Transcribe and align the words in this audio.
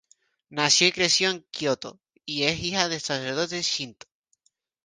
Nació 0.49 0.87
y 0.87 0.91
creció 0.93 1.29
en 1.29 1.45
Kyoto, 1.51 1.99
y 2.25 2.45
es 2.45 2.59
hija 2.63 2.89
de 2.89 2.95
un 2.95 3.01
sacerdote 3.01 3.61
Shinto. 3.61 4.07